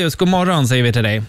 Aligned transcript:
Just, 0.00 0.16
god 0.16 0.28
morgon 0.28 0.66
säger 0.66 0.82
vi 0.82 0.92
till 0.92 1.02
dig. 1.02 1.22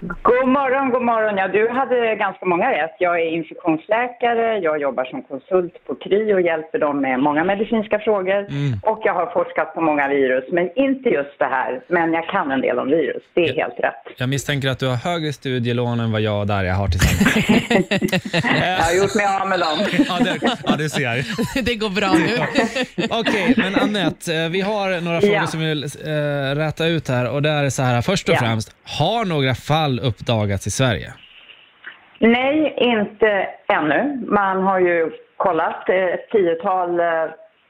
God 0.00 0.31
morgon, 0.48 0.90
god 0.90 1.02
morgon. 1.02 1.36
Ja, 1.36 1.48
du 1.48 1.68
hade 1.68 2.14
ganska 2.16 2.46
många 2.46 2.70
rätt. 2.70 2.94
Jag 2.98 3.20
är 3.20 3.26
infektionsläkare, 3.38 4.58
jag 4.58 4.80
jobbar 4.80 5.04
som 5.04 5.22
konsult 5.22 5.74
på 5.86 5.94
Kry 5.94 6.34
och 6.34 6.40
hjälper 6.40 6.78
dem 6.78 7.00
med 7.00 7.20
många 7.20 7.44
medicinska 7.44 7.98
frågor. 7.98 8.40
Och 8.82 9.00
jag 9.04 9.14
har 9.14 9.26
forskat 9.26 9.74
på 9.74 9.80
många 9.80 10.08
virus, 10.08 10.44
men 10.52 10.70
inte 10.78 11.08
just 11.08 11.38
det 11.38 11.44
här. 11.44 11.80
Men 11.88 12.12
jag 12.12 12.26
kan 12.28 12.50
en 12.50 12.60
del 12.60 12.78
om 12.78 12.88
virus, 12.88 13.22
det 13.34 13.40
är 13.48 13.54
helt 13.54 13.78
rätt. 13.80 14.02
Jag 14.16 14.28
misstänker 14.28 14.68
att 14.68 14.78
du 14.78 14.86
har 14.88 14.96
högre 14.96 15.32
studielån 15.32 16.00
än 16.00 16.12
vad 16.12 16.20
jag 16.20 16.40
och 16.40 16.46
Darja 16.46 16.74
har 16.74 16.88
tillsammans. 16.88 17.32
Jag 18.60 18.84
har 18.84 18.92
gjort 19.02 19.14
mig 19.14 19.26
av 19.40 19.48
med 19.48 19.60
dem. 19.60 19.78
ja, 20.08 20.18
det, 20.24 20.56
ja, 20.66 20.76
du 20.76 20.88
ser. 20.88 21.62
Det 21.64 21.74
går 21.74 21.90
bra 21.90 22.10
nu. 22.12 23.06
Okej, 23.10 23.54
men 23.56 23.74
Annette, 23.74 24.34
eh, 24.36 24.48
vi 24.48 24.60
har 24.60 25.00
några 25.00 25.20
frågor 25.20 25.34
Ja. 25.36 25.46
som 25.46 25.60
vi 25.60 25.66
vill 25.66 25.84
äh, 25.84 26.56
räta 26.56 26.86
ut 26.86 27.08
här. 27.08 27.30
Och 27.30 27.42
det 27.42 27.50
är 27.50 27.70
så 27.70 27.82
här, 27.82 28.02
först 28.02 28.28
och 28.28 28.34
Ja. 28.34 28.38
främst, 28.38 28.76
har 28.84 29.24
några 29.24 29.54
fall 29.54 30.00
uppdagats 30.00 30.31
i 30.66 30.70
Sverige? 30.70 31.12
Nej, 32.18 32.74
inte 32.76 33.48
ännu. 33.68 34.24
Man 34.26 34.62
har 34.62 34.80
ju 34.80 35.10
kollat 35.36 35.88
eh, 35.88 35.96
ett 35.96 36.30
tiotal 36.30 37.00
eh, 37.00 37.06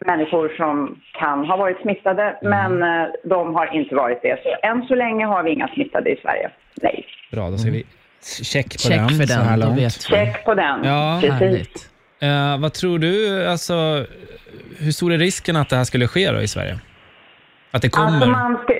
människor 0.07 0.49
som 0.57 1.01
kan 1.21 1.45
ha 1.45 1.57
varit 1.57 1.81
smittade, 1.83 2.39
men 2.43 2.83
eh, 2.83 3.09
de 3.25 3.55
har 3.55 3.75
inte 3.75 3.95
varit 3.95 4.23
det. 4.23 4.39
Så 4.43 4.69
än 4.69 4.83
så 4.83 4.95
länge 4.95 5.27
har 5.27 5.43
vi 5.43 5.51
inga 5.51 5.69
smittade 5.69 6.11
i 6.11 6.17
Sverige. 6.23 6.51
Nej. 6.83 7.07
Bra, 7.33 7.51
då 7.51 7.59
säger 7.59 7.73
vi 7.73 7.85
check 8.43 8.67
på 8.73 8.79
Check 8.79 8.99
den. 8.99 9.09
för 9.09 9.27
så 9.27 9.41
här 9.41 9.59
den, 9.59 9.61
då 9.61 9.81
långt. 9.81 10.03
Check 10.03 10.45
på 10.45 10.55
den. 10.55 10.85
Ja, 10.85 11.19
Precis. 11.21 11.41
Härligt. 11.41 11.91
Eh, 12.21 12.61
vad 12.61 12.73
tror 12.73 12.99
du, 12.99 13.47
alltså, 13.47 14.07
hur 14.79 14.93
stor 14.93 15.13
är 15.13 15.19
risken 15.19 15.57
att 15.57 15.69
det 15.69 15.77
här 15.77 15.85
skulle 15.85 16.07
ske 16.09 16.31
då 16.31 16.41
i 16.41 16.49
Sverige? 16.49 16.79
Att 17.71 17.83
det 17.83 17.89
kommer? 17.89 18.09
Alltså 18.09 18.27
man 18.29 18.59
ska, 18.63 18.75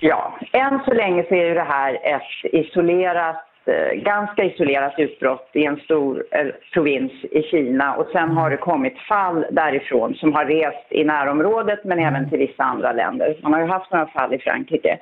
ja, 0.00 0.38
än 0.52 0.80
så 0.84 0.94
länge 0.94 1.24
så 1.28 1.34
är 1.34 1.46
ju 1.46 1.54
det 1.54 1.62
här 1.68 1.98
ett 2.02 2.52
isolerat, 2.52 3.44
eh, 3.66 3.92
ganska 3.94 4.44
isolerat 4.44 4.98
utbrott 4.98 5.50
i 5.52 5.64
en 5.64 5.76
stor 5.76 6.24
eh, 6.30 6.46
provins 6.72 7.12
i 7.24 7.42
Kina 7.42 7.94
och 7.94 8.06
sen 8.12 8.30
har 8.30 8.50
det 8.50 8.56
kommit 8.56 8.98
fall 8.98 9.46
därifrån 9.50 10.14
som 10.14 10.32
har 10.32 10.44
rest 10.44 10.86
i 10.90 11.04
närområdet 11.04 11.84
men 11.84 11.98
även 11.98 12.30
till 12.30 12.38
vissa 12.38 12.62
andra 12.62 12.92
länder. 12.92 13.36
Man 13.42 13.52
har 13.52 13.60
ju 13.60 13.66
haft 13.66 13.92
några 13.92 14.06
fall 14.06 14.34
i 14.34 14.38
Frankrike. 14.38 14.98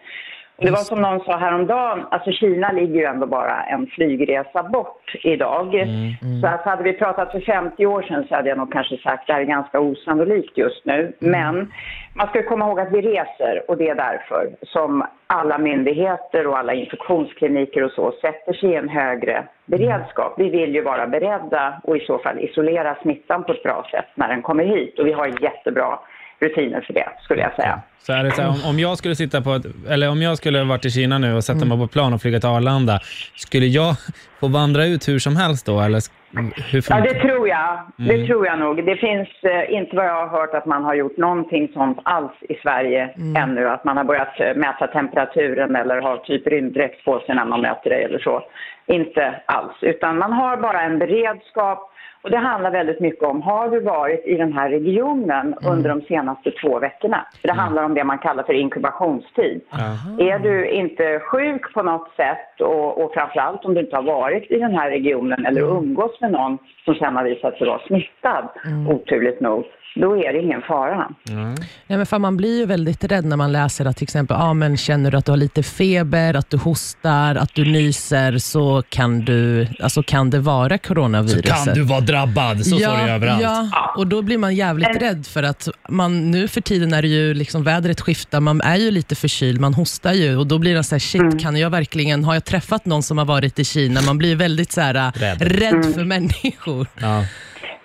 Det 0.63 0.71
var 0.71 0.79
som 0.79 1.01
någon 1.01 1.21
sa 1.21 1.37
häromdagen, 1.37 2.07
alltså 2.11 2.33
Kina 2.33 2.73
ligger 2.73 3.01
ju 3.01 3.05
ändå 3.05 3.27
bara 3.27 3.63
en 3.63 3.87
flygresa 3.87 4.63
bort 4.63 5.15
idag. 5.23 5.87
Så 6.41 6.47
att 6.47 6.65
hade 6.65 6.83
vi 6.83 6.93
pratat 6.93 7.33
för 7.33 7.41
50 7.41 7.87
år 7.87 8.03
sedan 8.03 8.25
så 8.29 8.35
hade 8.35 8.49
jag 8.49 8.59
nog 8.59 8.73
kanske 8.73 8.97
sagt 8.97 9.21
att 9.21 9.27
det 9.27 9.33
här 9.33 9.41
är 9.41 9.45
ganska 9.45 9.81
osannolikt 9.81 10.59
just 10.59 10.85
nu. 10.85 11.13
Men 11.19 11.73
man 12.15 12.29
ska 12.29 12.43
komma 12.43 12.67
ihåg 12.67 12.81
att 12.81 12.93
vi 12.93 13.01
reser 13.01 13.63
och 13.69 13.77
det 13.77 13.89
är 13.89 13.95
därför 13.95 14.51
som 14.63 15.07
alla 15.27 15.59
myndigheter 15.59 16.47
och 16.47 16.59
alla 16.59 16.73
infektionskliniker 16.75 17.85
och 17.85 17.93
så 17.93 18.13
sätter 18.21 18.53
sig 18.53 18.71
i 18.71 18.75
en 18.75 18.89
högre 18.89 19.45
beredskap. 19.67 20.35
Vi 20.37 20.51
vill 20.51 20.75
ju 20.75 20.83
vara 20.83 21.07
beredda 21.07 21.81
och 21.85 21.97
i 21.97 22.01
så 22.01 22.19
fall 22.19 22.39
isolera 22.39 22.97
smittan 23.03 23.45
på 23.45 23.53
ett 23.53 23.63
bra 23.63 23.87
sätt 23.91 24.07
när 24.15 24.29
den 24.29 24.43
kommer 24.43 24.65
hit 24.65 24.99
och 24.99 25.07
vi 25.07 25.13
har 25.13 25.43
jättebra 25.43 25.99
rutiner 26.41 26.81
för 26.81 26.93
det 26.93 27.09
skulle 27.25 27.43
jag 27.43 27.55
säga. 27.55 27.83
Så 28.03 28.13
är 28.13 28.25
det 28.25 28.31
så 28.31 28.43
här, 28.43 28.49
om, 28.49 28.71
om 28.71 28.79
jag 28.79 28.99
skulle 28.99 29.15
sitta 29.15 29.41
på 29.41 29.51
ett, 29.55 29.67
eller 29.89 30.11
om 30.11 30.23
jag 30.23 30.37
skulle 30.37 30.65
varit 30.65 30.85
i 30.85 30.91
Kina 30.91 31.19
nu 31.19 31.35
och 31.35 31.45
sätta 31.45 31.65
mig 31.65 31.79
på 31.79 31.85
ett 31.85 31.93
plan 31.93 32.15
och 32.15 32.21
flyga 32.23 32.41
till 32.41 32.49
Arlanda, 32.49 32.99
skulle 33.37 33.67
jag 33.67 33.95
få 34.41 34.49
vandra 34.49 34.87
ut 34.87 35.09
hur 35.09 35.19
som 35.19 35.37
helst 35.37 35.67
då? 35.67 35.81
Eller 35.81 36.01
hur 36.73 36.85
Ja, 36.89 37.01
det 37.01 37.15
tror 37.15 37.49
jag. 37.49 37.79
Det 37.97 38.27
tror 38.27 38.47
jag 38.47 38.59
nog. 38.59 38.87
Det 38.87 38.97
finns 38.97 39.29
eh, 39.43 39.75
inte 39.79 39.97
vad 39.97 40.07
jag 40.07 40.27
har 40.27 40.39
hört 40.39 40.55
att 40.55 40.67
man 40.67 40.85
har 40.85 40.95
gjort 40.95 41.17
någonting 41.17 41.69
sånt 41.75 41.99
alls 42.03 42.33
i 42.49 42.55
Sverige 42.55 43.11
ännu. 43.37 43.69
Att 43.69 43.85
man 43.85 43.97
har 43.97 44.05
börjat 44.05 44.41
eh, 44.41 44.55
mäta 44.57 44.87
temperaturen 44.87 45.77
eller 45.77 46.01
har 46.01 46.17
typ 46.17 46.47
rymddräkt 46.47 47.05
på 47.05 47.21
sig 47.21 47.35
när 47.35 47.45
man 47.45 47.61
möter 47.61 47.91
dig 47.91 48.05
eller 48.05 48.19
så. 48.19 48.43
Inte 48.87 49.43
alls. 49.47 49.73
Utan 49.81 50.19
man 50.19 50.33
har 50.33 50.57
bara 50.57 50.83
en 50.83 50.99
beredskap. 50.99 51.87
Och 52.23 52.31
det 52.31 52.39
handlar 52.39 52.71
väldigt 52.71 53.01
mycket 53.01 53.25
om, 53.25 53.43
har 53.43 53.71
du 53.71 53.81
varit 53.81 54.27
i 54.27 54.35
den 54.37 54.53
här 54.53 54.71
regionen 54.71 55.55
under 55.65 55.89
de 55.89 56.01
senaste 56.01 56.51
två 56.51 56.79
veckorna? 56.79 57.27
För 57.41 57.49
det 57.49 57.55
handlar 57.55 57.83
om 57.83 57.90
det 57.95 58.05
man 58.05 58.19
kallar 58.19 58.43
för 58.43 58.53
inkubationstid. 58.53 59.61
Är 60.19 60.39
du 60.39 60.71
inte 60.71 61.21
sjuk 61.21 61.75
på 61.75 61.83
något 61.83 62.11
sätt 62.17 62.61
och, 62.61 63.05
och 63.05 63.15
framförallt 63.15 63.65
om 63.65 63.75
du 63.75 63.81
inte 63.81 63.97
har 63.97 64.03
varit 64.03 64.51
i 64.51 64.59
den 64.59 64.75
här 64.75 64.91
regionen 64.91 65.47
eller 65.47 65.61
umgås 65.61 66.21
med 66.21 66.33
någon 66.33 66.59
som 66.85 66.95
sen 66.95 67.17
har 67.17 67.25
visat 67.25 67.59
sig 67.59 67.67
vara 67.67 67.87
smittad, 67.87 68.49
oturligt 68.89 69.41
nog, 69.41 69.65
då 69.95 70.17
är 70.17 70.33
det 70.33 70.43
ingen 70.43 70.63
fara. 70.63 71.09
Nej, 71.87 71.99
men 71.99 72.07
fan, 72.07 72.21
man 72.21 72.37
blir 72.37 72.59
ju 72.59 72.67
väldigt 72.67 73.05
rädd 73.05 73.25
när 73.25 73.37
man 73.37 73.53
läser 73.53 73.85
att 73.85 73.97
till 73.97 74.05
exempel, 74.05 74.37
ah, 74.41 74.55
men 74.55 74.77
känner 74.77 75.11
du 75.11 75.17
att 75.17 75.25
du 75.25 75.33
har 75.33 75.37
lite 75.37 75.63
feber, 75.63 76.35
att 76.35 76.51
du 76.51 76.57
hostar, 76.57 77.35
att 77.35 77.55
du 77.55 77.65
nyser, 77.65 78.39
så 78.39 78.83
kan, 78.89 79.21
du, 79.25 79.67
alltså, 79.81 80.03
kan 80.03 80.31
det 80.31 80.39
vara 80.39 80.79
coronaviruset. 80.79 81.67
Kan 81.67 81.75
du 81.75 81.83
vara 81.83 82.01
drabbad? 82.01 82.67
Så 82.67 82.77
står 82.79 83.07
det 83.07 83.13
överallt. 83.13 83.43
Ja, 83.43 83.69
och 83.97 84.07
då 84.07 84.23
blir 84.23 84.39
man 84.39 84.55
jävligt 84.55 85.03
rädd 85.03 85.27
för 85.27 85.43
att 85.43 85.69
man, 85.89 86.31
nu 86.31 86.49
för 86.49 86.61
tiden 86.61 86.95
är 86.95 87.03
det 87.03 87.09
ju 87.09 87.35
liksom 87.35 87.63
vädret 87.65 88.01
skiftar, 88.01 88.41
man 88.41 88.61
är 88.61 88.77
ju 88.77 88.91
lite 88.91 89.15
förkyld, 89.15 89.61
man 89.61 89.75
hostar 89.75 90.13
ju 90.13 90.37
och 90.37 90.47
då 90.47 90.59
blir 90.59 90.75
det 90.75 90.85
så 90.85 90.95
här, 90.95 91.01
shit, 91.01 91.41
kan 91.43 91.57
jag 91.57 91.71
verkligen, 91.71 92.25
har 92.25 92.35
jag 92.35 92.45
träffat 92.45 92.87
någon 92.87 93.03
som 93.03 93.19
har 93.19 93.25
varit 93.25 93.59
i 93.59 93.65
Kina? 93.65 94.01
Man 94.03 94.19
blir 94.19 94.37
väldigt 94.37 94.73
så 94.73 94.81
här, 94.81 95.13
Rädd. 95.15 95.43
rädd, 95.43 95.95
för 95.95 96.05
människor. 96.05 96.87
Ja. 97.01 97.25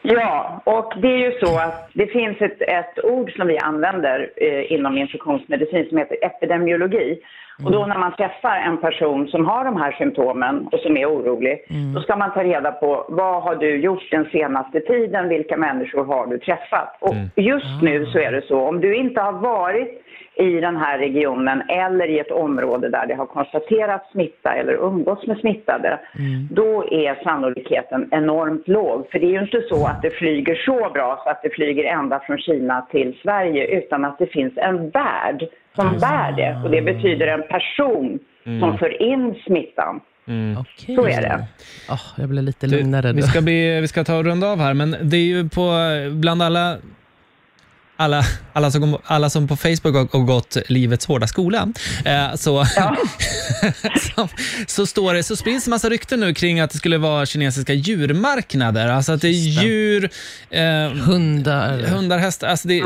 Ja, 0.08 0.62
och 0.64 0.94
det 1.02 1.08
är 1.08 1.18
ju 1.18 1.40
så 1.40 1.58
att 1.60 1.90
det 1.94 2.08
finns 2.08 2.42
ett, 2.42 2.62
ett 2.62 3.04
ord 3.04 3.32
som 3.36 3.48
vi 3.48 3.58
använder 3.58 4.30
eh, 4.36 4.72
inom 4.72 4.98
infektionsmedicin 4.98 5.90
som 5.90 5.98
heter 5.98 6.18
epidemiologi. 6.22 7.20
Och 7.64 7.72
då 7.72 7.86
när 7.86 7.98
man 7.98 8.16
träffar 8.16 8.58
en 8.58 8.78
person 8.78 9.28
som 9.28 9.46
har 9.46 9.66
de 9.66 9.78
här 9.82 9.92
symptomen 9.92 10.68
och 10.72 10.80
som 10.80 10.98
är 10.98 11.06
orolig, 11.06 11.66
då 11.96 12.02
ska 12.02 12.16
man 12.16 12.34
ta 12.34 12.44
reda 12.44 12.72
på 12.72 13.06
vad 13.10 13.44
har 13.44 13.56
du 13.56 13.78
gjort 13.78 14.12
den 14.12 14.26
senaste 14.26 14.80
tiden, 14.80 15.30
vilka 15.30 15.58
människor 15.58 16.06
har 16.06 16.28
du 16.28 16.38
träffat? 16.38 16.98
Och 17.00 17.16
just 17.36 17.82
nu 17.82 18.06
så 18.06 18.20
är 18.20 18.32
det 18.32 18.42
så, 18.42 18.60
om 18.60 18.82
du 18.82 18.96
inte 18.96 19.22
har 19.22 19.32
varit 19.32 20.02
i 20.36 20.60
den 20.60 20.78
här 20.78 20.98
regionen 20.98 21.62
eller 21.70 22.08
i 22.08 22.20
ett 22.20 22.32
område 22.32 22.90
där 22.90 23.06
det 23.08 23.14
har 23.14 23.26
konstaterats 23.26 24.12
smitta 24.12 24.54
eller 24.54 24.74
umgås 24.74 25.28
med 25.28 25.38
smittade, 25.38 26.00
då 26.52 26.86
är 26.92 27.24
sannolikheten 27.24 28.10
enormt 28.12 28.68
låg. 28.68 29.12
För 29.12 29.20
det 29.20 29.26
är 29.26 29.32
ju 29.32 29.42
inte 29.42 29.62
så 29.62 29.86
att 29.88 30.02
det 30.02 30.10
flyger 30.10 30.56
så 30.56 30.90
bra 30.94 31.22
så 31.24 31.30
att 31.30 31.42
det 31.44 31.50
flyger 31.50 31.84
ända 31.84 32.20
från 32.20 32.38
Kina 32.38 32.88
till 32.92 33.18
Sverige, 33.22 33.78
utan 33.78 34.06
att 34.06 34.18
det 34.18 34.28
finns 34.28 34.54
en 34.58 34.90
värld 34.90 35.48
som 35.76 36.00
bär 36.00 36.32
det. 36.32 36.62
Och 36.64 36.72
det 36.72 36.82
betyder 36.82 37.28
en 37.28 37.44
person 37.44 38.20
som 38.62 38.78
för 38.78 39.02
in 39.02 39.36
smittan. 39.48 40.02
Okej. 40.60 40.96
Så 40.96 41.08
är 41.08 41.22
det. 41.22 41.46
Ah, 41.90 42.00
jag 42.18 42.30
blir 42.30 42.42
lite 42.42 42.68
Du, 42.68 42.78
lugnare 42.78 43.14
vi, 43.14 43.22
ska 43.22 43.42
bli, 43.42 43.82
vi 43.82 43.88
ska 43.88 44.04
ta 44.04 44.18
och 44.18 44.26
runda 44.26 44.48
av 44.48 44.60
här, 44.60 44.74
men 44.74 44.96
det 45.02 45.18
är 45.18 45.26
ju 45.26 45.50
på, 45.50 45.72
bland 46.12 46.42
alla 46.42 46.78
alla, 47.98 48.22
alla, 48.54 48.70
som, 48.70 48.98
alla 49.06 49.30
som 49.30 49.48
på 49.48 49.56
Facebook 49.56 49.96
har, 49.96 50.18
har 50.18 50.26
gått 50.26 50.58
livets 50.70 51.08
hårda 51.08 51.28
skola, 51.28 51.58
eh, 52.06 52.36
så, 52.36 52.64
så, 54.16 54.28
så, 54.68 54.86
står 54.86 55.14
det, 55.14 55.24
så 55.24 55.36
sprids 55.36 55.68
en 55.68 55.72
massa 55.72 55.90
rykten 55.90 56.20
nu 56.20 56.34
kring 56.34 56.60
att 56.60 56.72
det 56.72 56.78
skulle 56.78 56.98
vara 56.98 57.26
kinesiska 57.26 57.74
djurmarknader. 57.74 58.88
Alltså 58.88 59.12
att 59.14 59.22
det 59.22 59.28
är 59.28 59.64
djur, 59.64 60.04
eh, 60.50 60.88
Hundar. 61.08 61.78
hundar, 61.96 62.18
hästar. 62.18 62.48
Alltså 62.48 62.68
det, 62.68 62.84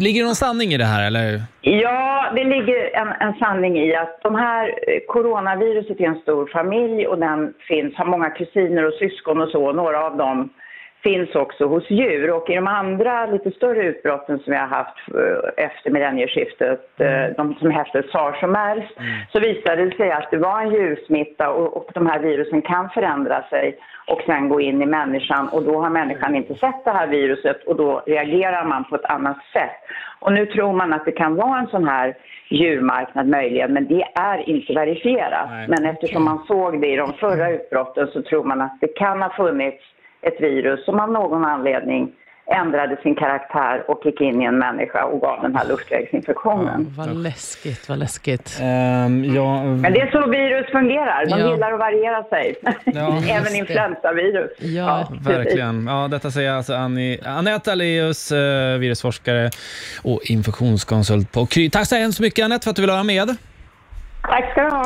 Ligger 0.00 0.20
det 0.20 0.26
någon 0.26 0.34
sanning 0.34 0.74
i 0.74 0.78
det 0.78 0.84
här? 0.84 1.06
Eller? 1.06 1.42
Ja, 1.60 2.32
det 2.34 2.44
ligger 2.44 2.96
en, 3.00 3.08
en 3.28 3.34
sanning 3.38 3.78
i 3.78 3.96
att 3.96 4.22
de 4.22 4.34
här 4.34 4.68
eh, 4.68 5.00
coronaviruset 5.08 6.00
är 6.00 6.04
en 6.04 6.20
stor 6.20 6.50
familj 6.52 7.06
och 7.06 7.18
den 7.18 7.52
finns, 7.68 7.94
har 7.94 8.04
många 8.04 8.30
kusiner 8.30 8.86
och 8.86 8.92
syskon 8.92 9.40
och 9.40 9.48
så. 9.48 9.72
Några 9.72 10.06
av 10.06 10.16
dem 10.16 10.50
finns 11.04 11.34
också 11.34 11.66
hos 11.66 11.90
djur 11.90 12.30
och 12.30 12.50
i 12.50 12.54
de 12.54 12.66
andra 12.66 13.26
lite 13.26 13.50
större 13.50 13.82
utbrotten 13.82 14.38
som 14.38 14.52
vi 14.52 14.58
har 14.58 14.66
haft 14.66 14.96
eh, 15.08 15.64
efter 15.64 15.90
millennieskiftet, 15.90 17.00
eh, 17.00 17.26
de 17.36 17.54
som 17.54 17.70
hette 17.70 18.02
sars 18.12 18.42
och 18.42 18.48
mers, 18.48 18.84
så 19.32 19.40
visade 19.40 19.84
det 19.84 19.96
sig 19.96 20.10
att 20.12 20.30
det 20.30 20.36
var 20.36 20.60
en 20.60 20.70
djursmitta 20.70 21.50
och, 21.50 21.76
och 21.76 21.90
de 21.94 22.06
här 22.06 22.18
virusen 22.18 22.62
kan 22.62 22.90
förändra 22.90 23.42
sig 23.42 23.78
och 24.06 24.22
sen 24.26 24.48
gå 24.48 24.60
in 24.60 24.82
i 24.82 24.86
människan 24.86 25.48
och 25.48 25.62
då 25.62 25.80
har 25.82 25.90
människan 25.90 26.34
inte 26.36 26.54
sett 26.54 26.84
det 26.84 26.90
här 26.90 27.06
viruset 27.06 27.64
och 27.64 27.76
då 27.76 28.02
reagerar 28.06 28.64
man 28.64 28.84
på 28.84 28.94
ett 28.94 29.04
annat 29.04 29.38
sätt. 29.52 29.80
Och 30.18 30.32
nu 30.32 30.46
tror 30.46 30.72
man 30.72 30.92
att 30.92 31.04
det 31.04 31.12
kan 31.12 31.34
vara 31.34 31.58
en 31.58 31.66
sån 31.66 31.88
här 31.88 32.16
djurmarknad 32.48 33.28
möjligen, 33.28 33.72
men 33.72 33.86
det 33.88 34.04
är 34.14 34.48
inte 34.48 34.72
verifierat. 34.72 35.50
Nej. 35.50 35.68
Men 35.68 35.84
eftersom 35.84 36.24
man 36.24 36.44
såg 36.46 36.80
det 36.80 36.86
i 36.86 36.96
de 36.96 37.12
förra 37.12 37.50
utbrotten 37.50 38.06
så 38.06 38.22
tror 38.22 38.44
man 38.44 38.60
att 38.60 38.78
det 38.80 38.88
kan 38.88 39.22
ha 39.22 39.30
funnits 39.30 39.84
ett 40.26 40.40
virus 40.40 40.84
som 40.84 41.00
av 41.00 41.10
någon 41.12 41.44
anledning 41.44 42.12
ändrade 42.46 42.96
sin 43.02 43.14
karaktär 43.14 43.84
och 43.90 44.00
gick 44.04 44.20
in 44.20 44.42
i 44.42 44.44
en 44.44 44.58
människa 44.58 45.04
och 45.04 45.20
gav 45.20 45.42
den 45.42 45.56
här 45.56 45.68
luftvägsinfektionen. 45.68 46.86
Vad 46.98 47.16
läskigt, 47.16 47.88
vad 47.88 47.98
läskigt. 47.98 48.58
Ehm, 48.62 49.24
ja, 49.24 49.64
Men 49.64 49.92
det 49.92 50.00
är 50.00 50.10
så 50.10 50.30
virus 50.30 50.66
fungerar. 50.72 51.26
De 51.26 51.38
Ja. 51.40 51.50
gillar 51.52 51.72
att 51.72 51.78
variera 51.78 52.22
sig. 52.24 52.54
Ja, 52.84 53.18
Även 53.38 53.54
influensavirus. 53.54 54.50
Ja. 54.58 55.08
Verkligen. 55.20 55.86
Ja, 55.86 56.08
detta 56.10 56.30
säger 56.30 56.52
alltså 56.52 56.74
Annie, 56.74 57.20
Anette 57.26 57.72
Aleus, 57.72 58.32
eh, 58.32 58.78
virusforskare 58.78 59.50
och 60.02 60.20
infektionskonsult 60.24 61.32
på 61.32 61.46
Kry. 61.46 61.70
Tack 61.70 61.86
så 61.86 61.96
hemskt 61.96 62.20
mycket 62.20 62.44
Anette 62.44 62.64
för 62.64 62.70
att 62.70 62.76
du 62.76 62.82
ville 62.82 62.92
vara 62.92 63.02
med. 63.04 63.36
Tack 64.22 64.50
ska 64.52 64.62
du 64.62 64.70
ha. 64.70 64.84